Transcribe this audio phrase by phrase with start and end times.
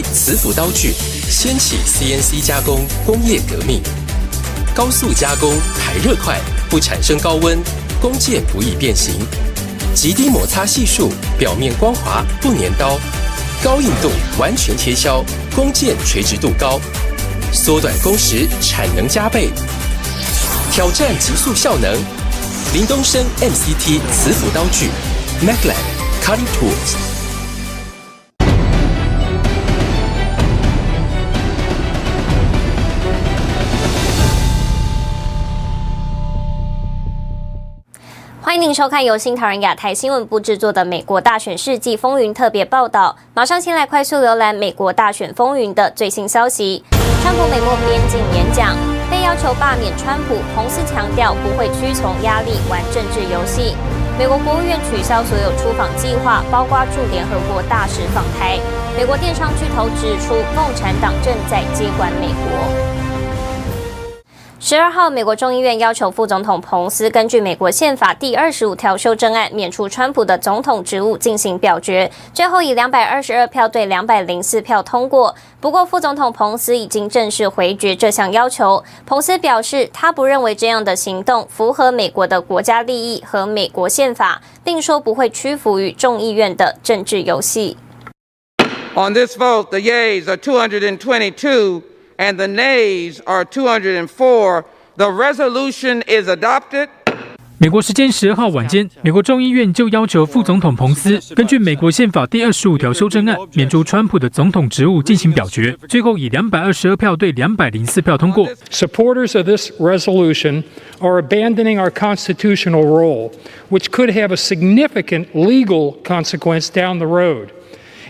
[0.00, 0.94] 磁浮刀具
[1.28, 3.82] 掀起 CNC 加工工业革命，
[4.74, 6.40] 高速加工排热快，
[6.70, 7.58] 不产生高温，
[8.00, 9.14] 工件不易变形，
[9.94, 12.98] 极低摩擦系数，表面光滑不粘刀，
[13.62, 15.22] 高硬度完全切削，
[15.54, 16.80] 工件垂直度高，
[17.52, 19.50] 缩短工时，产能加倍，
[20.70, 21.92] 挑战极速效能。
[22.72, 24.88] 林东升 MCT 磁浮刀具。
[25.40, 25.82] M a c l a n
[26.24, 27.11] Cutting Tools。
[38.44, 43.16] 欢迎您收看由新唐人亚太新闻部制作的《美国大选世纪风云》特别报道。
[43.34, 46.82] 马上先来快速浏览美国大选风云的最新消息。
[47.22, 48.76] 川普美墨边境演讲
[49.08, 53.76] 被要求罢免川普，彭斯强调不会屈从压力玩政治游戏。
[54.18, 58.58] 美国国务院取消所有出访计划，包括驻联合国大使访台。
[58.96, 63.11] 美国电商巨头指出，共产党正在接管美国。
[64.64, 75.34] 十二号，美国众议院要求副总统彭斯根据美国宪法第二十五条修正案免除川普的总统职务进行表决，最后以两百二十二票对两百零四票通过。
[75.60, 78.84] 不过，副总统彭斯已经正式回绝这项要求。
[79.04, 87.76] 彭斯表示，他不认为这样的行动符合美国的国家利益和美国宪法，并说不会屈服于众议院的政治游戏。
[88.94, 91.82] On this vote, the yeas are two hundred And twenty-two.
[92.21, 94.65] the nays are 204.
[94.97, 96.89] The resolution is adopted.
[97.59, 108.47] 美国时间十二号晚间，美国众议院就要求副总统彭斯根据美国宪法第二十五条修正案免除川普的总统职务进行表决，最后以两百二十二票对两百零四票通过。
[108.69, 110.63] Supporters of this resolution
[110.99, 113.31] are abandoning our constitutional role,
[113.71, 117.47] which could have a significant legal consequence down the road.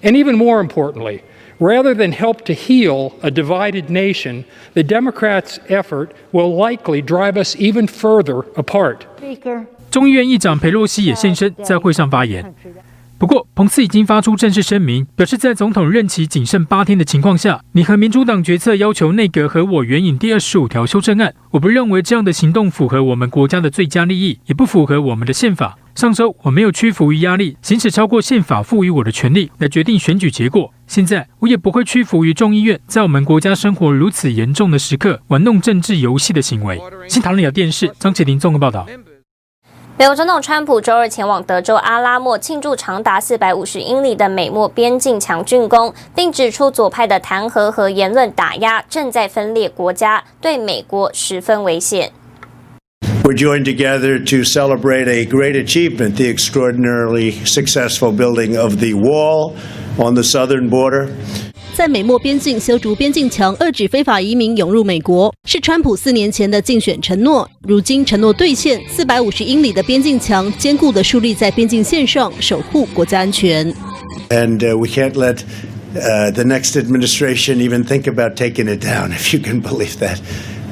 [0.04, 1.22] And even more importantly,
[1.63, 4.43] Rather than help to heal a divided nation,
[4.75, 9.03] the Democrats' effort will likely drive us even further apart.
[9.89, 12.53] 众议院议长裴洛西也现身在会上发言。
[13.17, 21.33] 不过，彭斯已经发出正式声明，表示在总统任期仅剩八天的情况下，你和民主党决策要求内阁和我援引第二十五条修正案。
[21.53, 25.79] 我不认为这样的行动符合我们国家的最佳利益，也不符合我们的宪法。
[25.95, 30.73] 上周我没有屈服于压力，行使超过宪法赋予我的权利来决定选举结果。
[30.87, 36.81] 现在我也不会屈服于众议院在我们国家生活如此严重的时刻玩弄政治游戏的行为。
[37.09, 38.87] 新唐人亚电视张启林综合报道。
[39.99, 52.11] 美国总统川普周二前往德州阿拉莫庆祝长达四百五十英里的美墨边境墙竣工，并指出左派的弹劾和言论打压正在分裂国家，对美国十分危险。
[53.32, 59.56] We're joined together to celebrate a great achievement, the extraordinarily successful building of the wall
[59.98, 61.10] on the southern border.
[61.76, 67.48] 在美墨边境修筑边境墙，遏止非法移民涌入美国，是川普四年前的竞选承诺。
[67.68, 73.72] 如今承诺兑现，四百五十英里的边境墙坚固地竖立在边境线上，守护国家安全。
[74.30, 75.42] And we can't let
[75.94, 80.18] the next administration even think about taking it down, if you can believe that.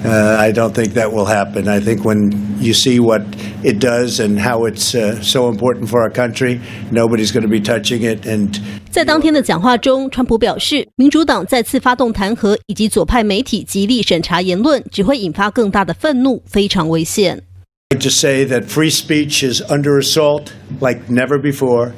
[0.03, 1.67] I don't think that will happen.
[1.67, 3.23] I think when you see what
[3.63, 6.59] it does and how it's so important for our country,
[6.91, 8.27] nobody's going to be touching it.
[8.27, 8.55] And
[8.91, 17.41] 在当天的讲话中，川普表示，民主党再次发动弹劾以及左派媒体极力审查言论，只会引发更大的愤怒，非常危险。
[17.89, 21.93] I just say that free speech is under assault like never before.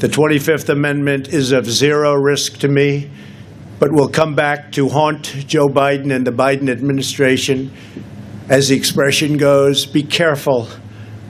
[0.00, 3.08] The 25th Amendment is of zero risk to me.
[3.77, 7.71] But will come back to haunt Joe Biden and the Biden administration.
[8.47, 10.67] As the expression goes, be careful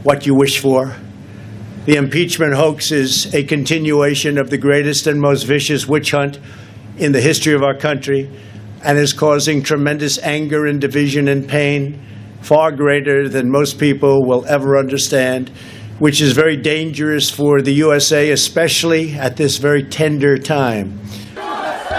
[0.04, 0.96] what you wish for.
[1.86, 6.40] The impeachment hoax is a continuation of the greatest and most vicious witch hunt
[6.98, 8.30] in the history of our country
[8.84, 12.00] and is causing tremendous anger and division and pain,
[12.42, 15.50] far greater than most people will ever understand,
[15.98, 21.00] which is very dangerous for the USA, especially at this very tender time.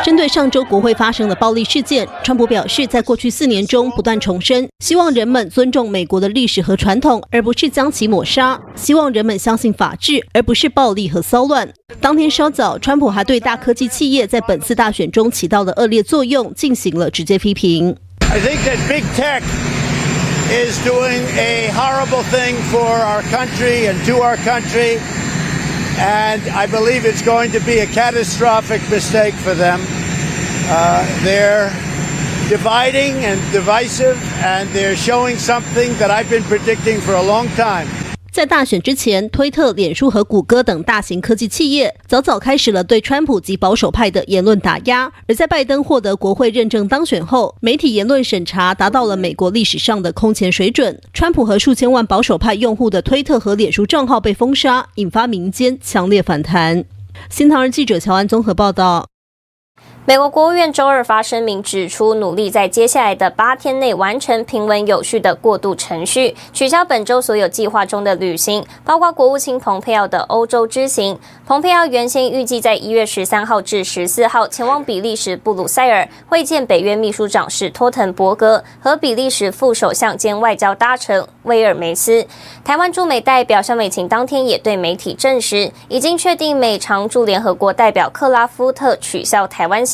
[0.05, 11.69] 针对上周国会发生的暴力事件，川普表示，在过去四年中不断重申，希望人们尊重美国的历史和传统，而不是将其抹杀；希望人们相信法治，而不是暴力和骚乱。
[12.01, 17.97] 当天稍早，川普还对大科技企业在本次大选中起到的恶劣作用进行了直接批评。
[18.21, 19.43] I think that big tech
[20.51, 24.99] is doing a horrible thing for our country and to our country.
[25.99, 29.81] And I believe it's going to be a catastrophic mistake for them.
[30.69, 31.71] Uh, they're
[32.49, 37.89] dividing and divisive, and they're showing something that I've been predicting for a long time.
[38.37, 45.11] 在大选之前，推特、脸书和谷歌等大型科技企业早早开始了对川普及保守派的言论打压。
[45.27, 51.01] 而在拜登获得国会认证当选后，媒体言论审查达到了美国历史上的空前水准。
[51.15, 56.85] 川普和数千万保守派用户的推特和脸书账号被封杀，引发民间强烈反弹。
[57.31, 59.07] 新唐人记者乔安综合报道。
[60.09, 71.19] 美国国务院周二发声明指出，努力在接下来的八天内完成平稳有序的过渡程序，取消本周所有计划中的旅行，包括国务卿蓬佩奥的欧洲之行。
[71.45, 82.25] 蓬佩奥原先预计在一月十三号至十四号前往比利时布鲁塞尔会见北约秘书长是托滕伯格和比利时副首相兼外交大臣威尔梅斯。
[82.65, 89.85] 台湾驻美代表萧美琴当天也对媒体证实，已经确定美常驻联合国代表克拉夫特取消台湾。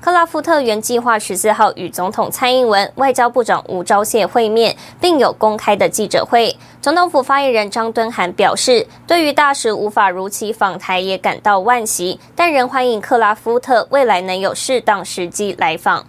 [0.00, 6.54] 克拉夫特原计划十四号与总统蔡英文、外交部长吴钊燮会面，并有公开的记者会。
[6.82, 16.06] 总统府发言人张敦涵表示，对于大使无法如期访台也感到惋惜，但仍欢迎克拉夫特未来能有适当时机来访。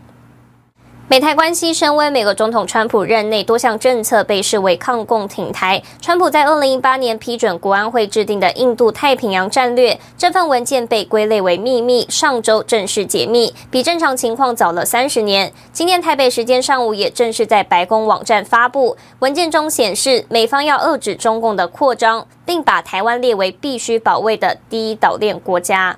[1.09, 5.81] 美台关系升温，美国总统川普任内多项政策被视为抗共挺台。
[6.01, 15.53] 川普在二零一八年批准国安会制定的印度太平洋战略，这份文件被归类为秘密，上周正式解密，比正常情况早了三十年。
[15.71, 25.97] 今天台北时间上午也正式在白宫网站发布文件中显示，美方要遏制中共的扩张，并把台湾列为必须保卫的第一岛链国家。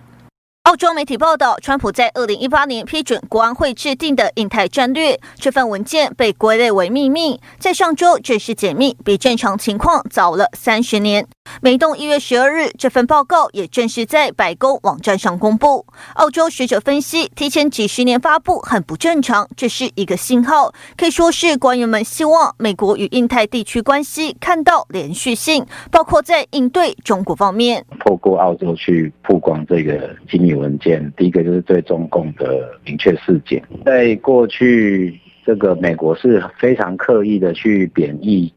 [0.69, 11.25] 澳洲媒体报道，川普在二零一八年批准国安会制定的印太战略，这份文件被归类为秘密，在上周正式解密，比正常情况早了三十年。
[11.59, 15.87] 美东一月十二日，这份报告也正式在白宫网站上公布。
[16.13, 27.83] 澳洲学者分析，提前几十年发布很不正常，这是一个信号，可以说是官员们希望美国与印太地区关系看到连续性，包括在应对中国方面。
[28.05, 33.63] 透过澳洲去曝光这个机密文件，第一个就是对中共的明确事件。
[33.85, 38.53] 在过去，这个美国是非常刻意的去贬义。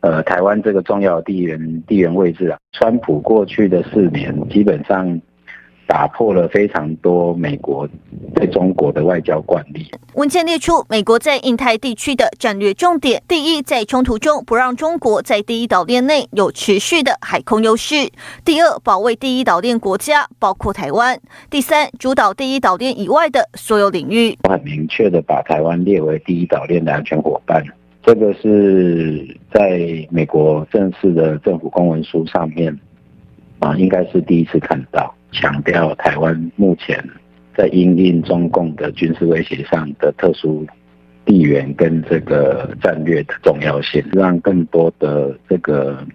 [0.00, 5.20] 呃，台湾这个重要地缘地缘位置啊，川普过去的四年基本上
[5.92, 7.86] 打破了非常多美国
[8.34, 9.86] 对中国的外交惯例。
[10.14, 18.08] 文件列出美国在印太地区的战略重点：第一，在冲突中不让中国在第一岛链内有持续的海空优势；
[18.42, 21.14] 第二，保卫第一岛链国家，包括台湾；
[21.50, 24.38] 第三，主导第一岛链以外的所有领域。
[24.44, 27.62] 我很明确的把台湾列为第一岛链的安全伙伴。
[28.02, 32.74] 这个是在美国正式的政府公文书上面
[33.58, 37.02] 啊，应该是第一次看到强调台湾目前
[37.56, 40.66] 在因应中共的军事威胁上的特殊
[41.24, 46.06] 地缘跟这个战略的重要性，让更多的这个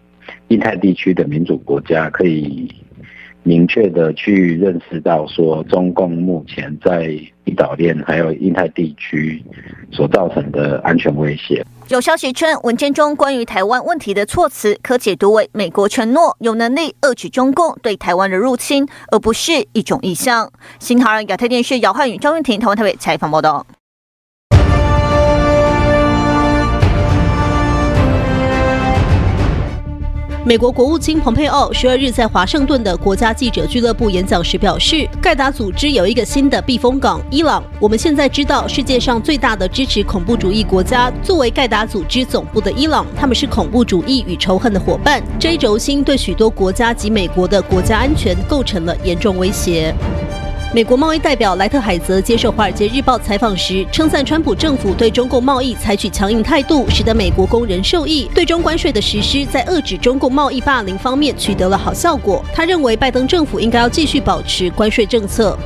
[0.50, 2.70] 印太地区的民主国家可以
[3.44, 9.42] 明确的去认识到说，中共目前在一岛链还有印太地区
[9.92, 11.66] 所造成的安全威胁。
[11.90, 20.52] 有消息称，文件中关于台湾问题的措辞可解读为美国承诺有能力遏制中共对台湾的入侵，而不是一种意向。
[20.80, 23.66] 新唐人亚太电视姚汉宇、张云婷台湾台北采访报道。
[30.48, 37.62] 美国国务卿蓬佩奥十二日在华盛顿的国家记者俱乐部演讲时表示，盖达组织有一个新的避风港——伊朗。
[37.82, 45.22] 我们现在知道，世界上最大的支持恐怖主义国家作为盖达组织总部的伊朗，他们是恐怖主义与仇恨的伙伴。
[45.38, 49.94] 这一轴心对许多国家及美国的国家安全构成了严重威胁。
[50.74, 58.30] 美国贸易代表莱特海泽接受《华尔街日报》采访时，称赞川普政府对中共贸易采取强硬态度，使得美国工人受益。
[58.36, 62.44] 对中关税的实施，在遏制中共贸易霸凌方面取得了好效果。
[62.54, 65.58] 他认为，拜登政府应该要继续保持关税政策。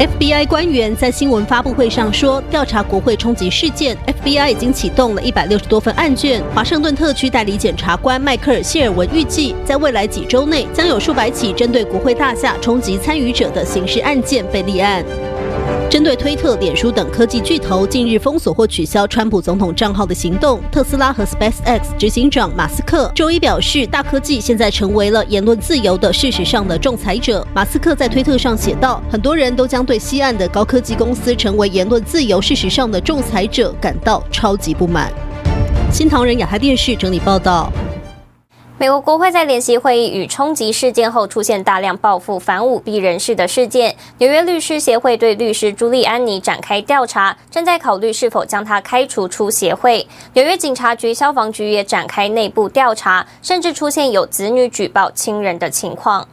[0.00, 6.42] FBI 官员在新闻发布会上说，调查国会冲击事件，FBI 已经启动了一百六十多份案卷。
[6.54, 15.04] 华盛顿特区代理检察官迈克尔·谢尔文预计，在未来几周内，将有数百起针对国会大厦冲击参与者的刑事案件被立案。
[15.90, 27.44] 针对推特、脸书等科技巨头近日封锁或取消川普总统账号的行动，特斯拉和 SpaceX 执行长马斯克周一表示，大科技现在成为了言论自由的事实上的仲裁者。
[27.52, 35.12] 马斯克在推特上写道：“很多人都将对西岸的高科技公司成为言论自由事实上的仲裁者感到超级不满。”
[35.92, 37.72] 新唐人亚太电视整理报道。
[38.80, 43.94] 美国国会在联席会议与冲击事件后，出现大量报复反舞弊人士的事件。
[44.16, 50.08] 纽约律师协会对律师朱利安尼展开调查，正在考虑是否将他开除出协会。
[50.32, 56.26] 纽约警察局、消防局也展开内部调查，甚至出现有子女举报亲人的情况。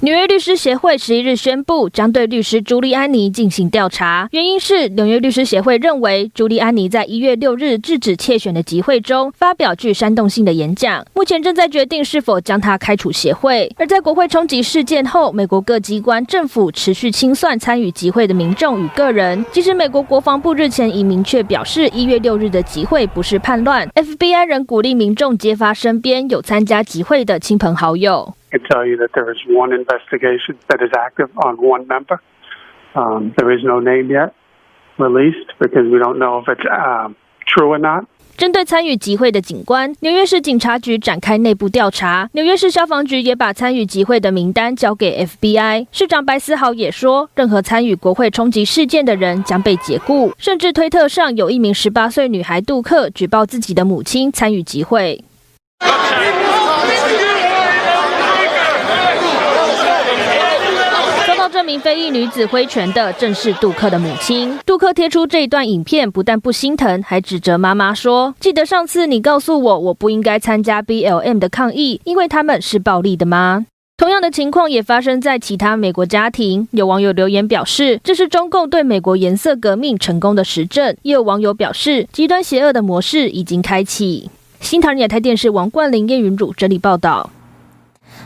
[0.00, 4.28] 纽约律师协会十一日宣布，将对律师朱利安尼进行调查。
[4.32, 13.72] 原因是纽约律师协会认为，朱利安尼在一月六日制止窃选的集会中发表具煽动性的演讲，目前正在决定是否将他开除协会。
[13.78, 19.42] 而在国会冲击事件后，美国各机关、政府持续清算参与集会的民众与个人。
[19.52, 28.34] 即使美国国防部日前已明确表示，一月六日的集会不是叛乱，FBI 仍鼓励民众揭发身边有参加集会的亲朋好友。
[28.54, 32.20] Can tell you that there is one investigation that is active on one member.
[32.94, 34.32] Um, there is no name yet
[34.96, 37.16] released because we don't know if it's um,
[37.48, 38.04] true or not.
[38.36, 42.30] 针对参与集会的警官，纽约市警察局展开内部调查。
[42.34, 45.88] 纽约市消防局也把参与集会的名单交给 FBI。
[45.90, 50.32] 市长白思豪也说，任何参与国会冲击事件的人将被解雇。
[50.38, 55.24] 甚至推特上有一名十八岁女孩杜克举报自己的母亲参与集会。
[61.52, 64.58] 这名非裔女子挥拳的正是杜克的母亲。
[64.66, 73.66] 杜克贴出这一段影片，不但不心疼，还指责妈妈说：“记得上次你告诉我，我不应该参加 BLM 的抗议，因为他们是暴力的吗？”
[73.96, 76.66] 同样的情况也发生在其他美国家庭。
[76.72, 80.96] 有网友留言表示，这是中共对美国颜色革命成功的实证。
[81.02, 84.28] 也有网友表示，极端邪恶的模式已经开启。
[84.60, 87.30] 新唐人亚太电视王冠霖、叶云主整理报道。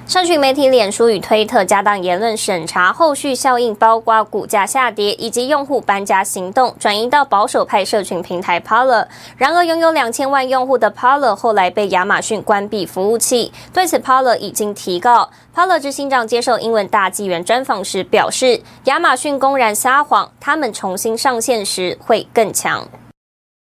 [0.09, 9.07] 社群媒体脸书与推特加大言论审查，后续效应包括股价下跌以及用户搬家行动转移到保守派社群平台 Parler。
[9.37, 15.29] 然而，拥有两千万用户的 Parler 后来被亚马逊关闭服务器，对此 Parler 已经提告。
[15.55, 22.89] Parler 执行长接受英文大纪元专访时表示，亚马逊公然撒谎，他们重新上线时会更强。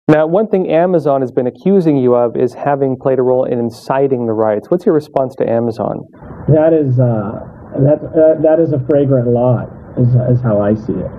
[0.09, 3.59] Now, one thing Amazon has been accusing you of is having played a role in
[3.59, 4.71] inciting the riots.
[4.71, 6.01] What's your response to Amazon?
[6.47, 7.45] That is uh,
[7.85, 9.69] that uh, that is a flagrant lie,
[10.01, 11.13] is, is how I see it.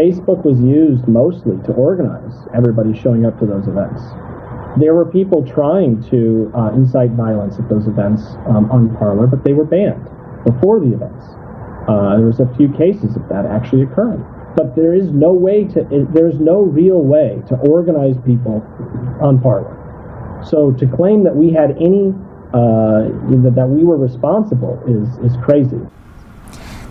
[0.00, 4.00] Facebook was used mostly to organize everybody showing up to those events.
[4.80, 9.44] There were people trying to uh, incite violence at those events um, on Parler, but
[9.44, 10.08] they were banned
[10.48, 11.28] before the events.
[11.84, 14.24] Uh, there was a few cases of that actually occurring.
[14.56, 18.62] But there is no way to, there's no real way to organize people
[19.20, 19.76] on Parler.
[20.44, 22.14] So to claim that we had any,
[22.52, 23.06] uh,
[23.54, 25.80] that we were responsible is, is crazy.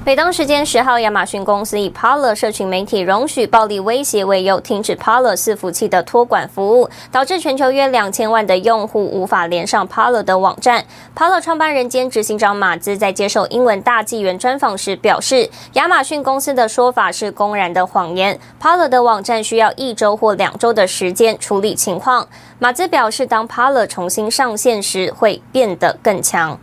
[0.10, 10.84] 北当时间十号，亚马逊公司以 Parler 社群媒体容许暴力威胁为由，停止 Parler 伺服器的托管服务，导致全球约两千万的用户无法连上 Parler 的网站。
[11.16, 18.40] Parler 创办人兼执行长马兹在接受英文大纪元专访时表示，亚马逊公司的说法是公然的谎言。
[18.60, 22.28] Parler 的网站需要一周或两周的时间处理情况。
[22.58, 26.60] 马兹表示，当 Parler 重新上线时，会变得更强。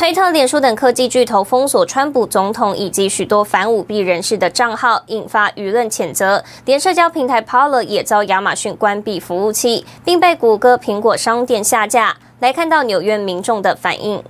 [0.00, 6.42] 推特、脸书等科技巨头封锁川普总统以及许多反舞弊人士的账号，引发舆论谴责。
[6.64, 12.16] 连社交平台 Parler 也遭亚马逊关闭服务器，并被谷歌、苹果商店下架。
[12.38, 14.24] 来看到纽约民众的反应。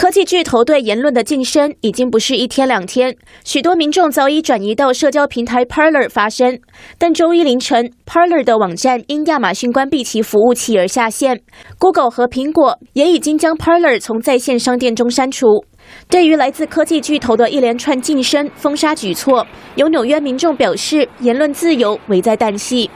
[0.00, 3.14] 科技巨头对言论的晋升已经不是一天两天，
[3.44, 6.58] 许多民众早已转移到社交平台 Parler 发声。
[6.96, 11.42] 但周一凌晨，Parler 的网站因亚马逊关闭其服务器而下线
[11.78, 15.66] ，Google 和苹果也已经将 Parler 从在线商店中删除。
[16.08, 22.88] 对于来自科技巨头的一连串晋升、封杀举措，有纽约民众表示，言论自由危在旦夕。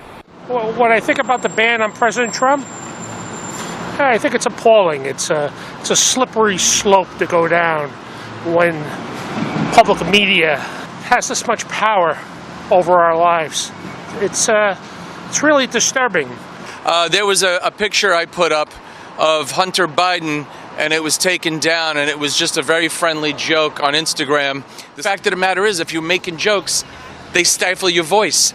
[0.48, 2.62] What I think about the ban on President Trump?
[4.00, 5.06] I think it's appalling.
[5.06, 7.90] It's a, it's a slippery slope to go down
[8.54, 8.74] when
[9.72, 12.18] public media has this much power
[12.70, 13.70] over our lives.
[14.16, 14.76] It's, uh,
[15.28, 16.28] it's really disturbing.
[16.84, 18.70] Uh, there was a, a picture I put up
[19.18, 20.46] of Hunter Biden
[20.76, 24.64] and it was taken down and it was just a very friendly joke on Instagram.
[24.96, 26.84] The fact of the matter is if you're making jokes,
[27.32, 28.54] they stifle your voice.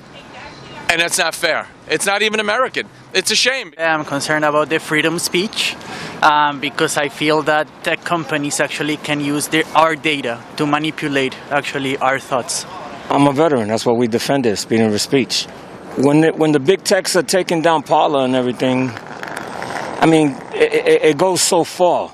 [0.90, 1.68] And that's not fair.
[1.90, 2.88] It's not even American.
[3.14, 3.74] It's a shame.
[3.78, 5.76] I'm concerned about the freedom of speech
[6.22, 11.36] um, because I feel that tech companies actually can use their, our data to manipulate
[11.50, 12.66] actually our thoughts.
[13.10, 13.70] I'm a veteran.
[13.70, 15.46] That's what we defend is freedom of speech.
[15.98, 20.74] When the, when the big techs are taking down Parler and everything, I mean, it,
[20.74, 22.12] it, it goes so far.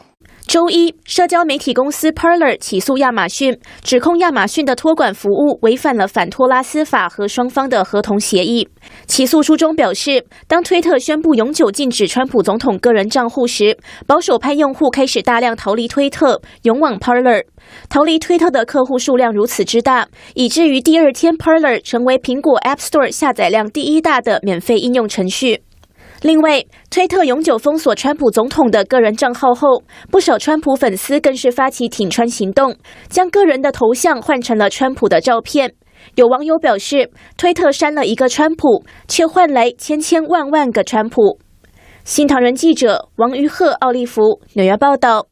[0.48, 8.70] 周一，社交媒体公司 Parler 起诉亚马逊，指控亚马逊的托管服务违反了反托拉斯法和双方的合同协议。
[9.08, 13.76] 起诉书中表示，当推特宣布永久禁止川普总统个人账户时，
[14.06, 17.44] 保守派用户开始大量逃离推特，涌往 Parler。
[17.90, 25.64] 逃离推特的客户数量如此之大，以至于第二天 Parler 成为苹果 App Store 下载量第一大的免费应用程序。
[26.22, 32.76] 另外，推特永久封锁川普总统的个人账号后，不少川普粉丝更是发起挺川行动，
[33.10, 35.74] 将个人的头像换成了川普的照片。
[36.16, 41.40] 有网友表示，推特删了一个川普，却换来千千万万个川普。
[42.04, 45.28] 新唐人记者王于鹤、奥利弗纽约报道。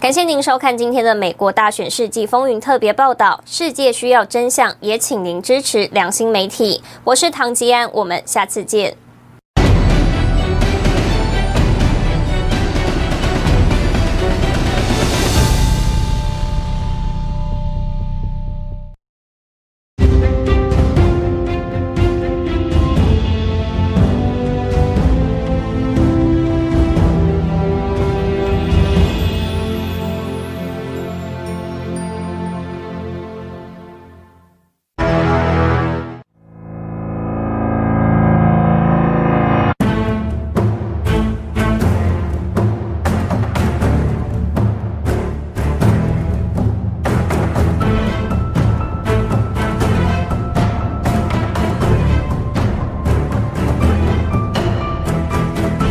[0.00, 3.42] 感谢您收看今天的美国大选世纪风云特别报道。
[3.44, 6.80] 世界需要真相，也请您支持良心媒体。
[7.04, 8.96] 我是唐吉安，我们下次见。